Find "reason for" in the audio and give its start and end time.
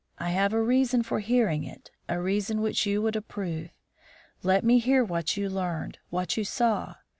0.63-1.19